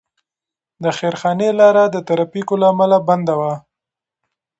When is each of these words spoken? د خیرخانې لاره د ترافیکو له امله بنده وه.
د 0.83 0.85
خیرخانې 0.97 1.49
لاره 1.59 1.83
د 1.89 1.97
ترافیکو 2.07 2.53
له 2.61 2.67
امله 2.73 2.97
بنده 3.07 3.35
وه. 3.39 3.53